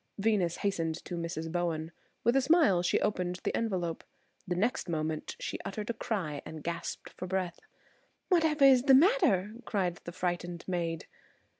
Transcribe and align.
Venus 0.17 0.57
hastened 0.65 0.95
to 1.05 1.15
Mrs. 1.15 1.51
Bowen. 1.51 1.91
With 2.23 2.35
a 2.35 2.41
smile 2.41 2.81
she 2.81 2.99
opened 3.01 3.39
the 3.43 3.55
envelope. 3.55 4.03
The 4.47 4.55
next 4.55 4.89
moment 4.89 5.35
she 5.39 5.59
uttered 5.63 5.91
a 5.91 5.93
cry 5.93 6.41
and 6.43 6.63
gasped 6.63 7.11
for 7.11 7.27
breath. 7.27 7.59
"Whatever 8.27 8.65
is 8.65 8.81
the 8.85 8.95
matter?" 8.95 9.53
cried 9.63 9.99
the 10.05 10.11
frightened 10.11 10.65
maid. 10.67 11.05